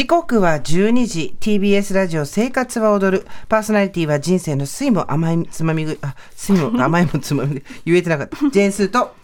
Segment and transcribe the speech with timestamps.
[0.00, 1.36] 時刻は12時。
[1.40, 3.26] TBS ラジオ生活は踊る。
[3.50, 8.36] パーソナリティは人生の酸いも甘いつまみぐあ酸いも甘いもつまみぐ言えてなかった。
[8.38, 9.14] ジェーンスーと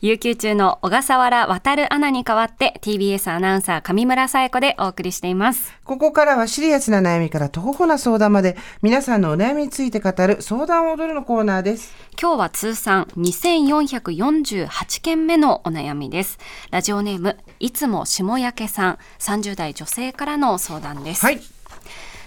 [0.00, 5.74] 有給中の小笠原渉アナに代わって TBS アナウンサー上村さえ子でお送りしています。
[5.82, 11.92] ここからはシリアスな悩みから徒歩な相談まで皆さんのお悩みについて語る相談を踊るのコーナーです。
[12.20, 16.38] 今日は通算2448件目のお悩みです。
[16.70, 21.24] ラジオネームいつも下焼さん30代女性からの相談です。
[21.24, 21.40] はい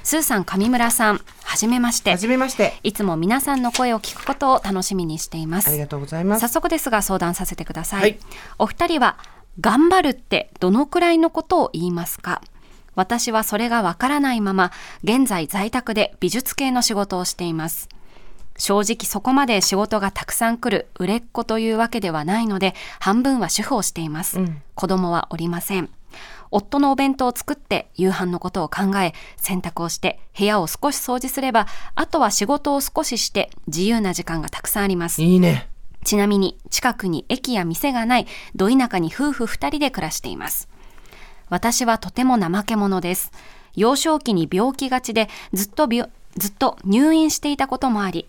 [0.04, 2.12] スーさん上村さんはじめまして。
[2.12, 2.74] はじめまして。
[2.84, 5.70] いつも皆さんの声を聞くことを楽しみにしています。
[5.70, 6.42] ありがとうございます。
[6.42, 8.20] 早速ですが相談させてください、はい。
[8.58, 9.18] お二人は
[9.60, 12.42] 頑張るってどのくらいのことを言いますか？
[12.96, 14.72] 私はそれがわからないまま
[15.04, 17.88] 現在在宅で美術系の仕事をしています。
[18.58, 24.62] 正直そこまで仕事がたくさん来る売れっ子というわけではないので半分は主婦をしています、うん。
[24.76, 25.90] 子供はおりません
[26.52, 35.72] 夫のお弁当を作って夕飯のことを考え洗濯をして部屋を少し掃除すればあとは仕事を少しして自由な時間がたくさんありますいいね
[36.04, 40.68] ちなみに近くに駅や店がないど田舎に夫婦二人で暮らしています。
[41.50, 43.32] 私はとても怠け者です。
[43.76, 48.28] 幼少期に病気がちでずっと病ずっと入院していたこともあり、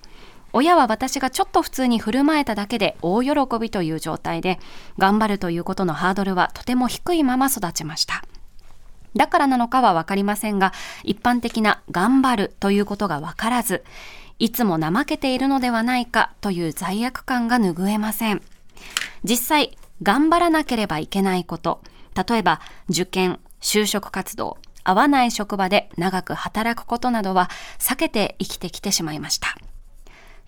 [0.53, 4.59] 親は私がちょっと普通に振る舞えただけで大喜びという状態で、
[4.99, 8.23] 頑張るということのハードルはとても低いまま育ちました。
[9.15, 10.73] だからなのかはわかりませんが、
[11.05, 13.85] 一般的な頑張るということがわからず、
[14.39, 18.43] いつも怠けているのではないかという罪悪感が拭えません。
[19.25, 21.81] 実際、頑張らなければいけないこと、
[22.29, 29.57] 例えば受験、就職活動、合わない職場で長く働くことなどは避けて生きてきてしまいました。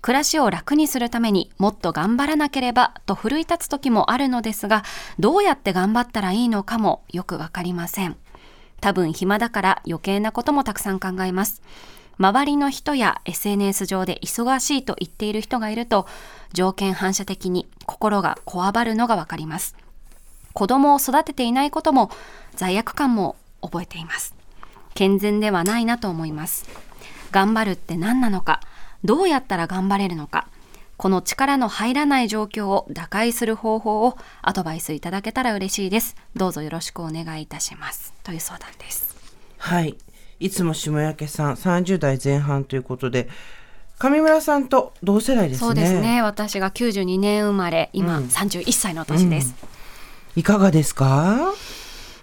[0.04, 4.82] 暮らしを楽にするためにもっと頑張らなければと奮い立つ時もあるのですが、
[5.18, 8.14] どうやって頑張ったらいいのかもよくわかりません。
[8.82, 11.62] 多分暇だから余計なこともたくさん考えます。
[12.18, 16.06] 周りの人や SNS 上で忙しいと言っている人がいると
[16.52, 19.74] 条件反射的に心がこわばるのがわかります。
[20.52, 22.10] 子供を育てていないことも
[22.56, 24.34] 罪悪感も覚えています。
[24.92, 26.68] 健全ではないなと思います。
[27.30, 28.60] 頑張るって何なのか、
[29.04, 30.48] どうやったら頑張れるのか、
[30.96, 36.16] この力の入らない状況を打開する方法をアドバイスいただけたら嬉しいです。
[36.34, 38.14] どうぞよろしくお願いいたします。
[38.22, 39.14] という相談です。
[39.58, 39.96] はい
[40.40, 43.28] いつも下焼さん30代前半ということで
[43.98, 46.22] 上村さんと同世代ですねそうですね。
[46.22, 49.54] 私が92年生まれ、今うん31歳の年です。
[50.36, 51.52] いかがですか？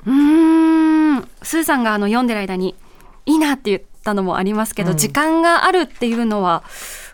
[0.05, 2.75] うーん、スーさんがあの読んでる間に
[3.25, 4.97] いいなって言ったのもありますけど、うん。
[4.97, 6.63] 時間があるっていうのは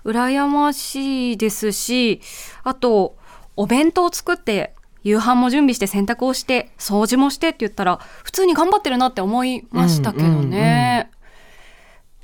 [0.05, 2.21] 羨ましいですし、
[2.63, 3.17] あと
[3.55, 11.11] お弁当を作って夕飯も準備して洗濯をして掃除もしてって言ったら普通に頑張ってるなって思いましたけどね。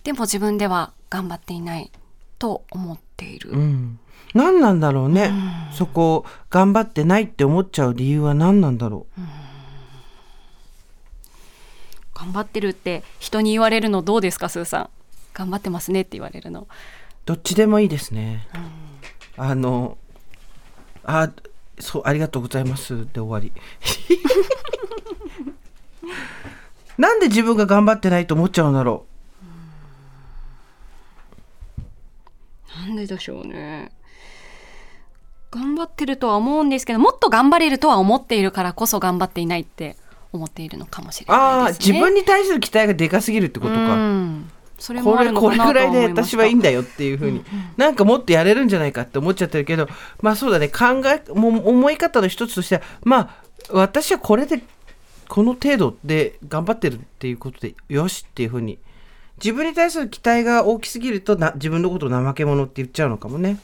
[0.04, 1.92] でも自分では頑張っていない
[2.40, 3.52] と思っている。
[3.52, 4.00] うん。
[4.34, 5.32] 何なんだろうね、
[5.74, 9.22] そこ頑張ってないって思っちゃう理由は何なんだろう、
[12.24, 14.90] 頑張ってるって人に言われるのどうですかスーさん。
[15.34, 16.68] 頑張ってますねって言われるの。
[17.26, 18.48] どっちでもいいですね、
[19.38, 19.98] あの
[21.04, 21.30] あ
[21.80, 23.08] そうありがとうございます。
[23.12, 23.52] で終わり。
[26.98, 29.06] なんで自分が頑張ってないと思っちゃうんだろ
[32.78, 33.92] なんででしょうね。
[35.52, 39.98] 頑張ってるとは思うんですけどもっと頑張れるとは思っているからこそ頑張っていないって
[40.34, 41.94] 思っているのかもしれうああないですね。
[41.94, 44.52] 自分に対する期待がでかすぎるってことうか、ん。
[44.78, 47.44] それもあこれこるのかなとれぐらいで私はいいんだよっていうふうに、
[47.78, 49.88] なんかもっとやれるんじゃないかって思っちゃってるけど
[50.22, 54.62] まあそうだね考えも思い方の一つとしてはまあ私はこれで
[55.30, 58.78] この程度で頑張ってるっていうことでよしっていうふうに
[59.38, 63.60] 自分に対する期待が大きすぎるとな自分のことを怠け者って言っちゃうのかもね。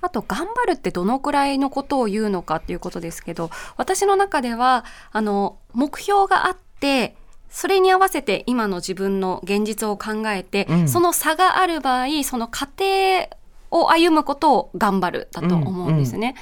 [0.00, 7.14] あと頑張るってどのくらいのことを言うのかっていうことですけど私の中ではあの目標があって
[7.48, 13.28] それに合わせて今の自分の現実を考えて、うんその差がある場合その過程
[13.70, 16.34] を歩むことを頑張るだと思うんですね。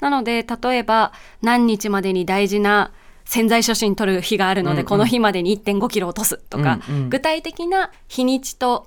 [0.00, 1.12] なので例えば
[1.42, 2.92] 何日までに大事な
[3.28, 6.80] 潜在初心取る日があるので、この日までに1 5キロ落とすとか、
[7.10, 8.86] 具体的な日にちと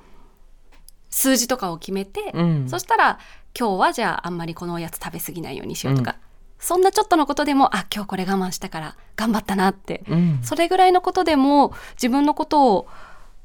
[1.12, 2.68] 数字とかを決めて、うん。
[2.68, 3.20] そしたら
[3.56, 6.16] 今日はじゃああんまりこのおやつ食べ過ぎないようにしようとか、
[6.58, 10.40] そんなちょっとのことでもあ今日これ我慢したから頑張ったなって、うん。
[10.42, 12.88] それぐらいのことでも自分のことを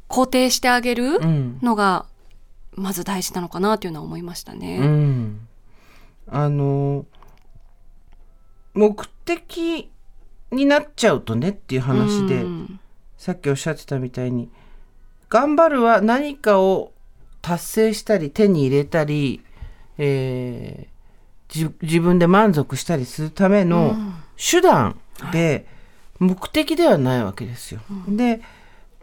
[0.08, 1.58] 肯定してあげるうん。
[1.60, 2.06] のが
[2.72, 4.78] まず大事なのかなというのは思いましたうね。
[4.78, 5.46] ん、
[6.26, 7.04] あの
[8.72, 9.90] 目的
[10.56, 12.80] になっちゃうとねっていう話で、うん
[13.16, 14.50] さっきおっしゃってたみたいに
[15.30, 16.92] 頑張るは何かを
[17.40, 19.42] 達成したり手に入れたり、
[19.96, 20.96] えー
[21.48, 23.94] じ自分で満足したりするための
[24.36, 25.00] 手段
[25.32, 25.66] で、
[26.18, 27.80] 目的ではないわけですよ。
[28.08, 28.40] で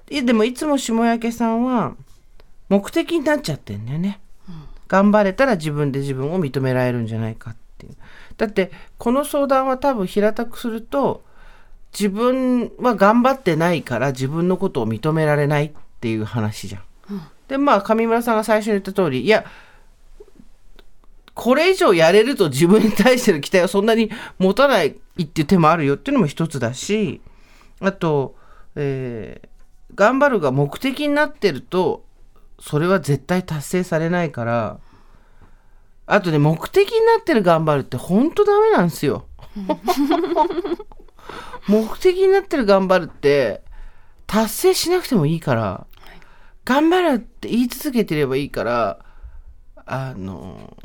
[0.09, 1.95] いでもいつも下焼さんは
[2.69, 4.19] 目的になっちゃってんだよね。
[4.87, 7.95] 頑張れたら自分で自分を認められるんじゃないかっていう。
[8.37, 11.23] だってこの相談は多分平たくすると
[11.93, 16.83] 自分は頑張ってないから自分のことを認められないっていう話じゃん。
[17.47, 19.45] でまあ上村さんが最初に言った通りいや
[21.33, 24.09] これ以上やれると自分に対しての期待はそんなに
[24.39, 24.93] 持たないっ
[25.25, 27.21] ていう手もあるよっていうのも一つだし
[27.79, 28.35] あと、
[28.75, 29.53] えー
[29.95, 32.05] 頑張るが目的になってると
[32.59, 34.79] それは絶対達成されないから
[36.05, 39.25] あとね目的になってる頑張るって本当ダメなんですよ。
[41.67, 43.63] 目的になってる頑張るって
[44.27, 45.87] 達成しなくてもいいから
[46.65, 49.05] 頑張るって言い続けてればいいから
[49.85, 50.77] あの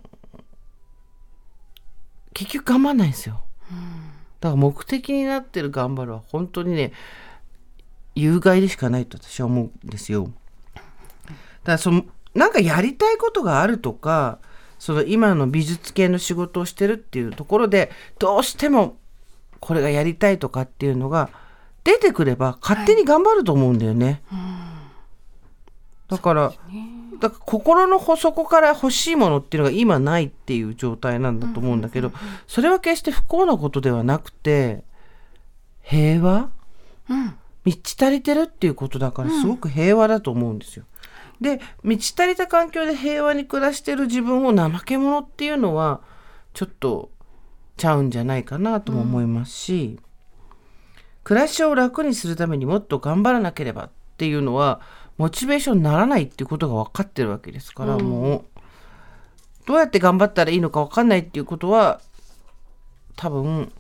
[2.35, 3.43] 結局頑張んないんですよ。
[4.41, 6.93] だから目的になってる頑張るは本当にね
[8.15, 10.31] 有害でしかないと私は思うんですよ。
[11.25, 11.33] だか
[11.65, 12.05] らその
[12.35, 14.39] なんかやりたいことがあるとか
[14.79, 18.97] その今の美術系の仕事をしてるっていうところでどうしても
[19.61, 21.31] これがやりたいとかっていうのが
[21.85, 24.23] 出てくれば勝手に頑張ると思うんだよね。
[26.09, 26.53] だから
[27.21, 32.13] だから心の底から欲しいものっていうのが今ないっていう状態なんだと思うんだけど
[32.47, 34.85] それは決して不幸なことではなくて
[35.83, 36.51] 平和？
[37.11, 37.35] うん。
[37.65, 40.85] 満ち足りてるっていうことだからすごく平和だと思うんですよ。
[41.41, 46.01] で満ち足りた環境で平和に暮らしてる自分を怠け者っていうのは
[46.55, 47.11] ちょっと
[47.79, 49.99] ちゃうんじゃないかなとも思いますし、
[51.25, 54.81] 暮らしを楽にするためにもっと頑張らなければっていうのは
[55.17, 58.45] モチベーションにならないっていうことが分かってるわけですから、うんもう
[59.67, 62.01] どうやって頑張ったらいいのか分かんないっていうことは
[63.17, 63.71] 多分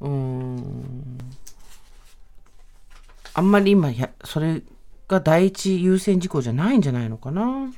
[0.00, 1.18] うーん
[3.34, 4.60] あんまり今やそれ
[5.06, 7.70] が第一優先事項じゃないんじゃないのかな。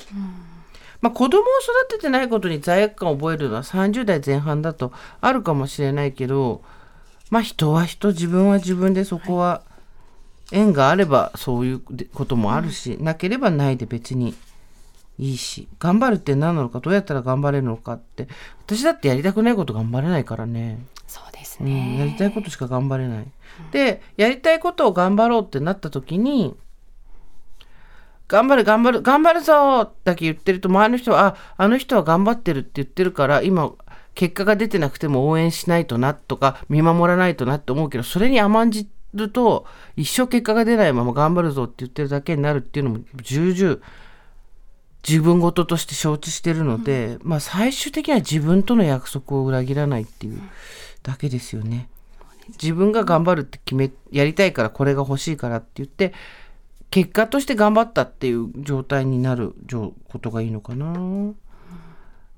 [1.02, 1.44] まあ子供を
[1.88, 6.62] 育ててないことに罪悪感を覚えるのは30代前半だとあるかもしれないけど
[7.30, 9.62] まあ人は人自分は自分でそこは
[10.52, 11.80] 縁があればそういう
[12.12, 14.34] こともあるし、なければないで別に
[15.18, 18.28] いいし頑張るって何なのかどうやったら頑張れるのかって
[18.66, 20.78] 私だってやりたくないこと頑張れないからね。
[21.06, 21.98] そうですうん、ね。
[21.98, 23.26] やりたいことしか頑張れない。
[23.70, 26.54] でやりたいことを頑張ろうってなった時に
[28.32, 33.72] 頑張る頑張る頑張るぞだけ言ってると周りの人はああの人は頑張ってるって言ってるから今
[34.14, 43.80] 結果が出てなくても応援しないとなとか見守らないとなって思うけどそれに甘んじると一生結果が出ないまま頑張るぞって言ってるだけになるっていうのも重々
[45.06, 50.40] 自分事として承知してるので、まあ最終的には自分との約束を裏切らないっていう
[51.02, 51.88] だけですよね。
[52.62, 56.12] 自分が頑張るって決めやりたいからこれが欲しいからって言って
[56.92, 61.32] 結果として頑張ったっていう状態になる状ことがいいのかな。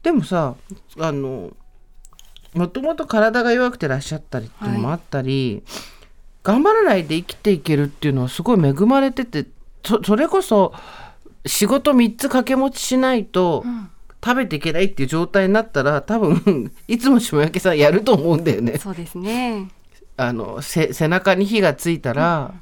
[0.05, 0.55] でもさ
[1.01, 1.51] あの
[2.55, 5.65] もともと体が弱くてらっしゃったりっていうのもあったり、
[6.45, 9.47] 頑張らないで生きていけるっていうのはすごい恵まれてて
[9.85, 10.73] そそれこそ
[11.45, 13.65] 仕事3つ掛け持ちしないと
[14.25, 18.79] 食べていけないっていう状態になったら多分 いつも下焼さんやると思うんだよね。
[18.79, 19.69] そうですね。
[20.17, 22.55] あのせ背中に火がついたら、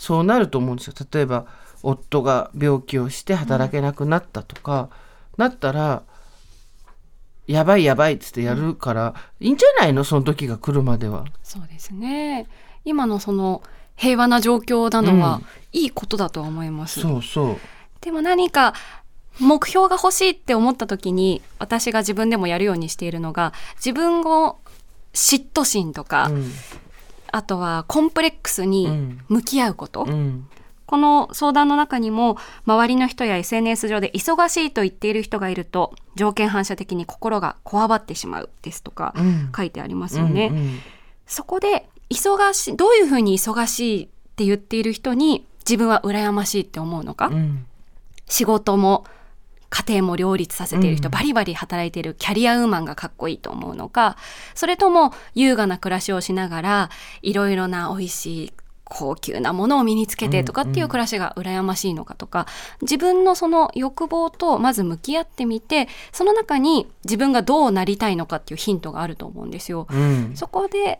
[0.00, 1.44] そうなると思うんですよ例えば
[1.82, 4.88] 夫が病気をして働けなくなったとか、
[5.36, 6.02] なったら
[7.46, 10.04] やばいやばいっつってやるから、いいんじゃないの？
[10.04, 11.26] その時が来るまでは。
[11.42, 12.46] そうですね。
[12.84, 13.62] 今のその
[13.96, 15.42] 平和な状況なのは、
[15.72, 17.00] いいことだとは思います。
[17.00, 17.56] そうそう
[18.00, 18.72] でも何か
[19.38, 24.58] 目標が欲しいって思った時に私が自分でもやるようにしているのが自分を
[25.12, 26.52] 嫉妬心とか、うん
[27.32, 29.20] あとはコンプレックスにうん。
[29.28, 30.48] 向き合うこと、うん。
[30.86, 39.52] この相談の中にも周りの人や SNS 上で忙しいと言っている人がいると条件反射的に心がこわばってしまうですとかうん。
[39.56, 40.48] 書いてありますよね。
[40.48, 40.78] うんうん
[41.26, 47.66] そこで忙しいどういうふうに忙しいって言っている人に自分は羨ましいって思うのか、うん。
[48.26, 49.04] 仕事も
[49.70, 51.12] 家庭も両立させている人、うん。
[51.12, 54.16] バリバリ働いているキャリアウーマンがかっこいいと思うのか
[54.54, 56.90] それとも優雅な暮らしをしながら
[57.22, 58.52] いろいろな美味しい
[58.90, 62.46] 高級なものを身につけてとかっていう暮らしが羨ましいのかとか
[62.82, 69.86] 自分のその欲望とまず向き合ってみてその中に自分がどうなりたいのかっていうヒントがあると思うんですよ。
[69.88, 70.32] うん。
[70.34, 70.98] そこで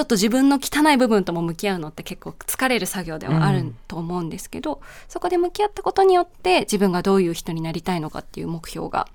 [0.00, 9.08] ちょっと自分の汚い部分とも向き合うのって結構疲れる作業ではあると思うんですけど、そこで向き合ったことによって自分がどういう人になりたいのかっていう目標が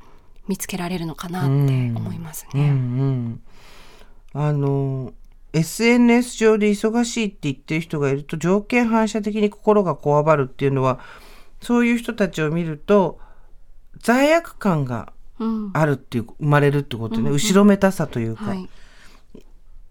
[0.48, 2.62] 見つけられるのかなって思いますね。
[2.62, 3.42] うんうん。
[4.34, 5.14] あの
[5.54, 11.00] SNS 上で忙しいって言ってる人がいると条件反射的に心がこわばるっていうのは
[11.62, 13.20] そういう人たちを見ると
[13.98, 15.72] 罪悪感がうん。
[15.74, 18.70] あるっていう生まれるってことね、後ろめたさというか、はい、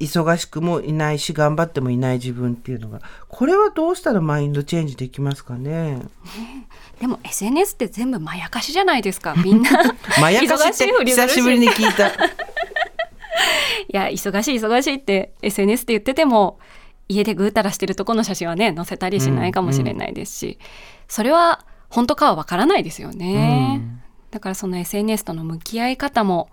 [0.00, 3.00] 忙しくもいないし頑張ってもいない自分っていうのが。
[3.28, 6.02] これはどうしたらマインドチェンジできますかね？
[7.00, 9.34] でも SNS って全部まやかしじゃないですか。
[9.36, 9.70] みんな。
[10.20, 12.08] まやかしっ忙して久しぶりに聞いた。
[13.88, 16.58] いや忙しい忙しいって SNS って言ってても
[17.08, 20.58] 家でぐうたらしてるとこの写真はね載せたりしないかもしれないですし、
[21.08, 24.00] それは本当かはわからないですよね、うん。
[24.30, 26.50] だからその SNS との向き合い方も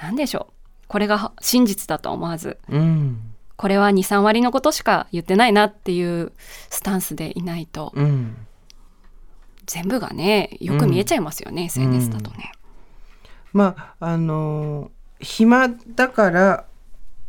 [0.00, 0.57] 何でしょう
[0.88, 3.20] これが真実だと思わずうん。
[3.56, 6.32] これは23割のことしか言ってないなっていう
[6.70, 8.36] スタンスでいないとうん。
[9.66, 12.52] 全部がねよく見えちゃいますよね、SNS だとね。
[13.52, 16.64] まああのー暇だから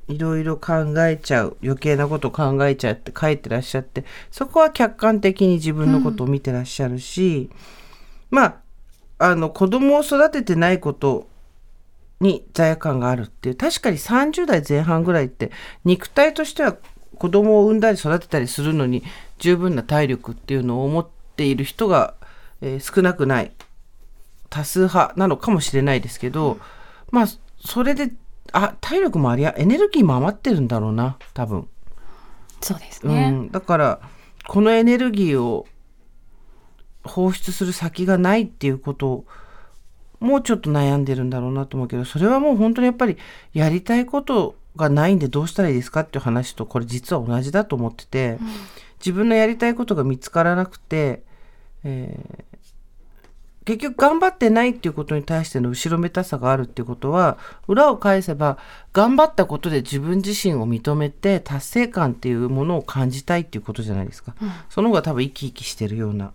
[0.07, 7.49] いろいろ考えちゃう余計なこと考えちゃうって書いてらっしゃってそこは客観的に自分のことを見てらっしゃるし、
[8.29, 8.55] まあ
[9.19, 11.28] あの子供を育ててないこと
[12.19, 15.51] に罪悪感があるっていう確かに30代前半ぐらいって
[15.85, 16.75] 肉体としては
[17.17, 19.03] 子供を産んだり育てたりするのに
[19.37, 22.15] 十分な体力っていうのを持っている人が、
[22.61, 23.51] えー少なくない
[24.49, 26.59] 多数派なのかもしれないですけど、
[27.11, 27.27] まあ
[27.63, 28.11] それで
[28.51, 31.67] あ体力もありゃエネルギーも余ってるんだろうな多分、
[32.61, 33.99] そうですうね、ん、だから
[34.47, 35.67] このエネルギーを
[37.03, 39.25] 放出する先がないっていうことを
[40.19, 43.17] もうちょっと悩んでるんだろうなと思うけどそれはもう本当にやっぱり
[43.53, 48.37] やりたいことがないんでどうしたらいいですかっていう話とこれ実は同じだと思ってて、
[48.99, 51.23] 自分のやりたいことが見つからなくて、
[51.83, 52.49] えー
[53.69, 58.57] 結局頑張ってないっていうことに対しての後ろめたさがあるっていうことは裏を返せば
[58.93, 64.33] 頑張ったことで自分自身を認めて達成感っていうものを感じたいっていうことじゃないですか、
[64.69, 66.31] その方が多分生き生きしてるような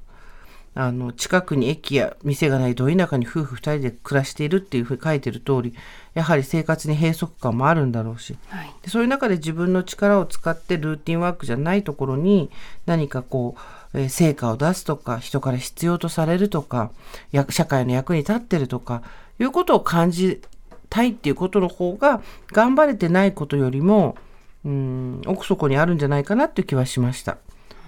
[0.77, 5.75] あの近くに駅や店がないど田舎に夫婦2人で暮らしているっていうふうに書いてる通り
[6.15, 12.51] やはり生活に閉塞感もあるんだろうしはいでそういう中で自分の力を使ってルーティンワークじゃないところに
[12.87, 13.55] 何かこ
[13.95, 16.91] う、えー成果を出すとか人から必要とされるとか
[17.31, 19.03] や社会の役に立ってるとか
[19.39, 20.43] いうことを感じ
[20.91, 24.17] たいっていうことの方が頑張れてないことよりも
[24.65, 27.39] うん奥底にあるんじゃないかなっていう気はしました。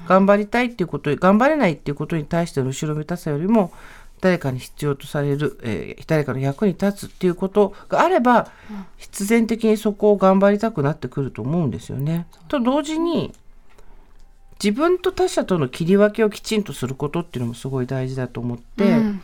[0.06, 3.72] 頑張りたいっていうこと頑張れないっていうことに対しての後ろめたさよりも
[4.20, 8.50] 誰かに必要とされる、えー誰かの役に立つっていうことがあれば、
[8.96, 12.26] 必然的にそこを頑張りたくなってくると思うんですよね。
[12.48, 13.34] と同時に
[14.62, 19.22] 自分と他者との切り分けをきちんとすることっていうのもすごい大事だと思って、うん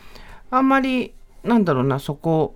[0.51, 2.55] あんまりなんだろうなそこ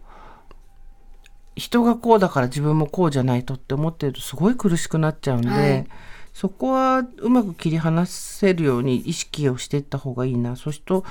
[1.56, 5.88] 人がこうだから自分もこうじゃないとって思ってるとすごい苦しくなっちゃうんで、はい
[6.38, 10.56] そこはうまく切り離せるように意識をしていった方がいいな。
[10.56, 11.04] そうすると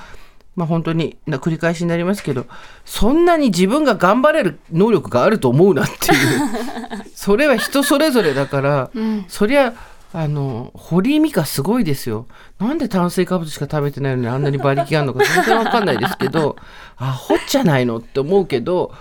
[0.55, 2.45] まあ本当にな繰り返しになりますけど
[2.85, 7.11] そんなに自分が頑張れる能力があると思うなっていう。
[7.13, 9.25] それは人それぞれだから、うん。
[9.27, 9.73] そりゃ
[10.13, 12.25] あの堀井美香すごいですよ。
[12.57, 16.55] なんで炭水化物しか食べてないのにあんなに馬力があるのか全然わかんないですけど
[16.95, 18.93] アホじゃないのって思うけど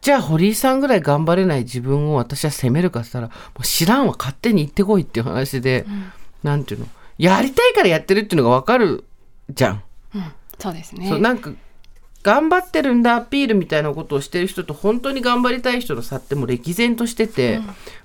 [0.00, 5.84] じゃあ堀井さんぐらい頑張れない自分を私は責めるかっつったらもう知らんわ勝手に行ってこいっていう話で、
[6.42, 6.86] なんていうの？
[7.18, 9.04] やりたいからやってるっていうのがわかる
[9.50, 9.82] じゃん。
[10.14, 10.24] うん。
[10.58, 11.08] そうですね。
[11.08, 11.52] そうなんか
[12.22, 17.60] 頑張ってるんだアピールみたいなことをしてる人と本当に頑張りたい人の差ってもう歴然としてて、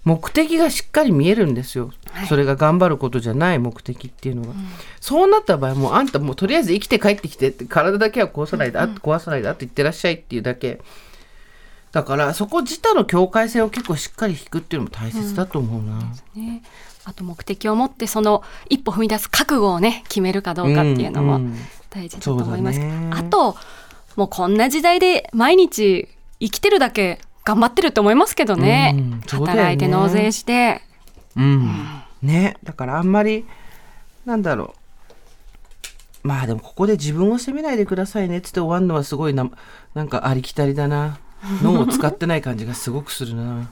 [0.06, 2.28] 目的がしっかり見えるんですよ、はい。
[2.28, 4.54] それが頑張ることじゃない目的っていうのが、
[5.02, 10.80] そうなった場合もうあんたもうとりあえず生きて帰ってきてって体だけは壊さないで、あ壊さないであと言ってらっしゃいっていうだけ
[11.96, 15.98] だからそこ自体の境界線を結構しっかり引くっていうのも大切だと思うな、
[16.36, 16.62] ね。
[17.06, 21.56] あと目的を持ってその一歩踏み出す覚悟をね決めるかどうかっていうのもんん。
[21.90, 23.12] 大事だと思います、そうだね。
[23.14, 23.56] あと
[24.18, 26.10] もうこんな時代で毎日
[26.42, 29.20] 生きてるだけ頑張ってると思いますけどね,、うんね。
[29.30, 30.82] 働いて納税して。
[31.38, 32.58] うん、ね。
[32.64, 33.46] だからあんまり
[34.26, 34.74] なんだろ
[36.24, 36.28] う。
[36.28, 39.50] まあでもここで自分を責めないでくださいねっつって終わるのはすごいな
[39.94, 41.20] なんかありきたりだな
[41.62, 43.70] 脳を使ってない感じがすごくするな。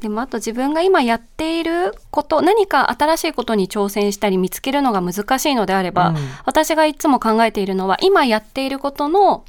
[0.00, 6.16] でもあと自分が今やっていること何か新しいことに挑戦したり見つけるのが難しいのであれば、うん。
[6.46, 9.44] 私がいつも考えているのは今やっていることの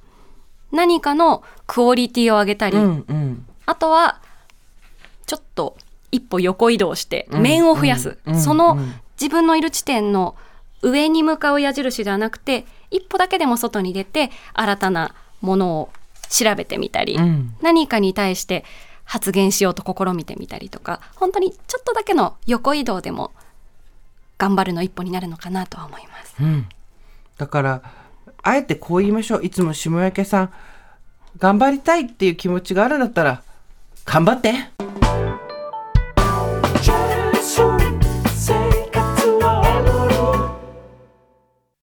[0.71, 3.45] 何かのクオリティを上げたり、うんうん。
[3.65, 4.21] あとは
[5.25, 5.77] ちょっと
[6.11, 7.41] 一歩横移動してうん。
[7.41, 8.39] 面を増やす、うん。
[8.39, 8.93] そのうん。
[9.19, 10.35] 自分のいる地点の
[10.81, 15.89] 上に向かう矢印ではなくて一歩だけでも外に出て新たなものを
[16.31, 17.53] 調べてみたり、うん。
[17.61, 18.63] 何かに対して
[19.03, 23.31] 発言しようと試みてみたりとか本当にちょっとだけの横移動でも
[24.38, 26.35] 頑張るの一歩になるのかなとは思います。
[26.39, 26.65] うん、
[27.38, 27.81] だから
[28.41, 29.45] あえてこう言いましょう。
[29.45, 30.53] いつも下焼さん
[31.38, 33.43] 頑張りたいっていう気持ちがあるんだったら
[34.05, 34.53] 頑張って